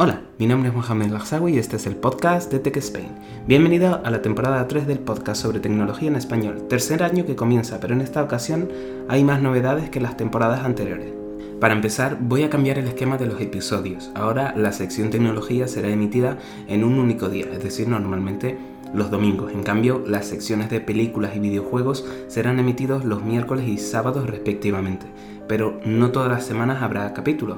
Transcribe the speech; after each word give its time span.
Hola, 0.00 0.22
mi 0.38 0.46
nombre 0.46 0.68
es 0.68 0.76
Mohamed 0.76 1.10
Lagsawi 1.10 1.54
y 1.54 1.58
este 1.58 1.74
es 1.74 1.84
el 1.88 1.96
podcast 1.96 2.52
de 2.52 2.60
Tech 2.60 2.76
Spain. 2.76 3.08
Bienvenido 3.48 4.00
a 4.04 4.10
la 4.12 4.22
temporada 4.22 4.68
3 4.68 4.86
del 4.86 5.00
podcast 5.00 5.42
sobre 5.42 5.58
tecnología 5.58 6.06
en 6.06 6.14
español, 6.14 6.68
tercer 6.68 7.02
año 7.02 7.26
que 7.26 7.34
comienza, 7.34 7.80
pero 7.80 7.94
en 7.94 8.00
esta 8.00 8.22
ocasión 8.22 8.68
hay 9.08 9.24
más 9.24 9.42
novedades 9.42 9.90
que 9.90 9.98
las 9.98 10.16
temporadas 10.16 10.64
anteriores. 10.64 11.12
Para 11.60 11.74
empezar, 11.74 12.16
voy 12.20 12.44
a 12.44 12.48
cambiar 12.48 12.78
el 12.78 12.86
esquema 12.86 13.16
de 13.16 13.26
los 13.26 13.40
episodios. 13.40 14.12
Ahora 14.14 14.54
la 14.56 14.70
sección 14.70 15.10
tecnología 15.10 15.66
será 15.66 15.88
emitida 15.88 16.38
en 16.68 16.84
un 16.84 17.00
único 17.00 17.28
día, 17.28 17.46
es 17.52 17.64
decir, 17.64 17.88
normalmente 17.88 18.56
los 18.94 19.10
domingos. 19.10 19.50
En 19.52 19.64
cambio, 19.64 20.04
las 20.06 20.26
secciones 20.26 20.70
de 20.70 20.80
películas 20.80 21.34
y 21.34 21.40
videojuegos 21.40 22.06
serán 22.28 22.60
emitidos 22.60 23.04
los 23.04 23.24
miércoles 23.24 23.66
y 23.66 23.78
sábados 23.78 24.30
respectivamente. 24.30 25.06
Pero 25.48 25.80
no 25.84 26.12
todas 26.12 26.30
las 26.30 26.46
semanas 26.46 26.82
habrá 26.82 27.12
capítulo 27.14 27.56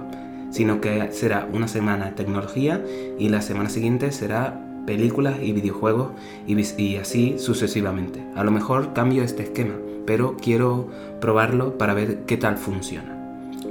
sino 0.50 0.80
que 0.80 1.12
será 1.12 1.48
una 1.52 1.68
semana 1.68 2.14
tecnología 2.14 2.84
y 3.18 3.28
la 3.28 3.42
semana 3.42 3.70
siguiente 3.70 4.12
será 4.12 4.60
películas 4.86 5.36
y 5.42 5.52
videojuegos 5.52 6.08
y, 6.46 6.96
así 6.96 7.36
sucesivamente. 7.38 8.22
A 8.34 8.44
lo 8.44 8.50
mejor 8.50 8.92
cambio 8.92 9.22
este 9.22 9.44
esquema, 9.44 9.74
pero 10.06 10.36
quiero 10.36 10.88
probarlo 11.20 11.78
para 11.78 11.94
ver 11.94 12.24
qué 12.26 12.36
tal 12.36 12.56
funciona. 12.56 13.16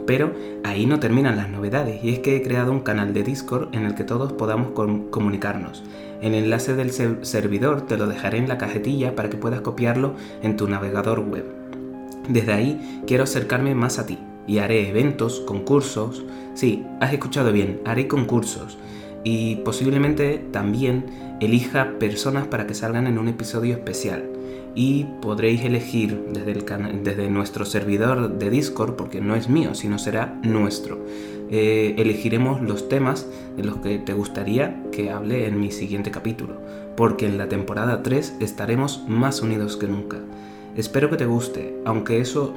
Pero 0.05 0.33
ahí 0.63 0.85
no 0.85 0.99
terminan 0.99 1.37
las 1.37 1.49
novedades 1.49 2.03
y 2.03 2.09
es 2.09 2.19
que 2.19 2.35
he 2.35 2.41
creado 2.41 2.71
un 2.71 2.79
canal 2.79 3.13
de 3.13 3.23
Discord 3.23 3.75
en 3.75 3.85
el 3.85 3.95
que 3.95 4.03
todos 4.03 4.33
podamos 4.33 4.71
comunicarnos. 5.11 5.83
El 6.21 6.33
enlace 6.33 6.73
del 6.75 6.91
servidor 6.91 7.85
te 7.85 7.97
lo 7.97 8.07
dejaré 8.07 8.39
en 8.39 8.47
la 8.47 8.57
cajetilla 8.57 9.15
para 9.15 9.29
que 9.29 9.37
puedas 9.37 9.61
copiarlo 9.61 10.15
en 10.41 10.55
tu 10.55 10.67
navegador 10.67 11.19
web. 11.19 11.45
Desde 12.27 12.53
ahí 12.53 13.03
quiero 13.07 13.23
acercarme 13.23 13.75
más 13.75 13.99
a 13.99 14.05
ti 14.05 14.19
y 14.49 14.57
haré 14.57 14.89
eventos, 14.89 15.41
concursos. 15.41 16.25
Sí, 16.55 16.83
has 16.99 17.13
escuchado 17.13 17.53
bien, 17.53 17.81
haré 17.85 18.07
concursos. 18.07 18.79
Y 19.23 19.57
posiblemente 19.57 20.43
también 20.51 21.37
elija 21.39 21.99
personas 21.99 22.47
para 22.47 22.65
que 22.65 22.73
salgan 22.73 23.05
en 23.05 23.19
un 23.19 23.27
episodio 23.27 23.75
especial. 23.75 24.27
Y 24.73 25.05
podréis 25.21 25.63
elegir 25.63 26.19
desde, 26.33 27.25
el 27.25 27.33
nuestro 27.33 27.63
servidor 27.63 28.39
de 28.39 28.49
Discord, 28.49 28.95
porque 28.95 29.21
no 29.21 29.35
es 29.35 29.49
mío, 29.49 29.75
sino 29.75 29.99
será 29.99 30.39
nuestro. 30.41 30.97
Eh, 31.51 31.93
elegiremos 31.99 32.59
los 32.61 32.89
temas 32.89 33.27
de 33.55 33.63
los 33.63 33.77
que 33.77 33.99
te 33.99 34.13
gustaría 34.13 34.83
que 34.91 35.11
hable 35.11 35.47
en 35.47 35.59
mi 35.59 35.71
siguiente 35.71 36.09
capítulo, 36.09 36.59
porque 36.95 37.27
en 37.27 37.37
la 37.37 37.49
temporada 37.49 38.01
3 38.01 38.37
estaremos 38.39 39.03
más 39.07 39.41
unidos 39.41 39.77
que 39.77 39.87
nunca. 39.87 40.17
Espero 40.75 41.09
que 41.09 41.17
te 41.17 41.25
guste, 41.25 41.75
aunque 41.85 42.19
eso 42.21 42.53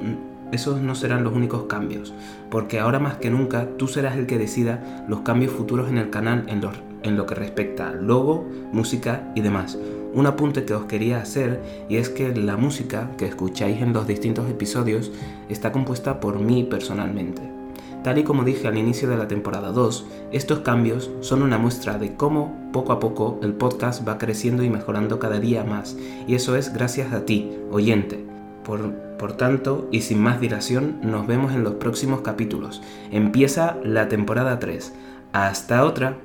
esos 0.53 0.81
no 0.81 0.93
serán 0.93 1.23
los 1.23 1.33
únicos 1.33 1.63
cambios, 1.63 2.13
porque 2.51 2.79
ahora 2.79 2.99
más 2.99 3.15
que 3.15 3.31
nunca 3.31 3.67
tú 3.77 3.87
serás 3.87 4.15
el 4.15 4.27
que 4.27 4.37
decida 4.37 5.03
los 5.07 5.21
cambios 5.21 5.51
futuros 5.51 5.89
en 5.89 5.97
el 5.97 6.11
canal 6.11 6.43
en 6.47 6.61
lo, 6.61 6.71
en 7.01 7.17
lo 7.17 7.25
que 7.25 7.35
respecta 7.35 7.89
al 7.89 8.05
logo, 8.05 8.47
música 8.71 9.31
y 9.35 9.41
demás. 9.41 9.77
Un 10.13 10.27
apunte 10.27 10.63
que 10.63 10.75
os 10.75 10.85
quería 10.85 11.19
hacer 11.19 11.59
y 11.89 11.97
es 11.97 12.09
que 12.09 12.35
la 12.35 12.55
música 12.55 13.09
que 13.17 13.25
escucháis 13.25 13.81
en 13.81 13.93
los 13.93 14.05
distintos 14.05 14.47
episodios 14.49 15.11
está 15.49 15.71
compuesta 15.71 16.19
por 16.19 16.39
mí 16.39 16.63
personalmente. 16.63 17.62
Tal 18.03 18.17
y 18.17 18.23
como 18.23 18.43
dije 18.43 18.67
al 18.67 18.77
inicio 18.77 19.09
de 19.09 19.15
la 19.15 19.29
temporada 19.29 19.71
2, 19.71 20.05
estos 20.31 20.59
cambios 20.59 21.09
son 21.21 21.41
una 21.41 21.57
muestra 21.57 21.97
de 21.97 22.15
cómo 22.15 22.69
poco 22.73 22.91
a 22.91 22.99
poco 22.99 23.39
el 23.41 23.53
podcast 23.53 24.05
va 24.07 24.17
creciendo 24.17 24.63
y 24.63 24.69
mejorando 24.69 25.19
cada 25.19 25.39
día 25.39 25.63
más, 25.63 25.95
y 26.27 26.35
eso 26.35 26.57
es 26.57 26.73
gracias 26.73 27.13
a 27.13 27.25
ti, 27.25 27.51
oyente. 27.71 28.25
Por, 28.65 28.93
por 29.17 29.33
tanto, 29.33 29.87
y 29.91 30.01
sin 30.01 30.21
más 30.21 30.41
dilación, 30.41 30.97
nos 31.01 31.27
vemos 31.27 31.53
en 31.53 31.63
los 31.63 31.75
próximos 31.75 32.21
capítulos. 32.21 32.81
Empieza 33.11 33.77
la 33.83 34.07
temporada 34.07 34.59
3. 34.59 34.93
Hasta 35.33 35.83
otra. 35.83 36.17